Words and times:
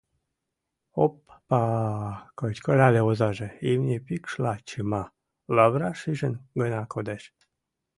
«Оп-па-а!»— 1.03 2.15
кычкырале 2.39 3.01
озаже, 3.09 3.47
имне 3.71 3.97
пикшла 4.05 4.53
чыма, 4.69 5.03
лавыра 5.55 5.91
шыжен 5.99 6.35
гына 6.59 6.81
кодеш. 6.93 7.23